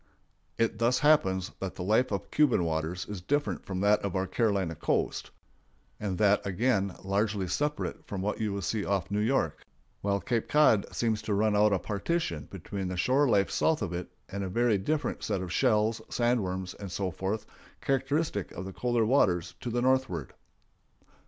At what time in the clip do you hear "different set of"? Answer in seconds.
14.79-15.53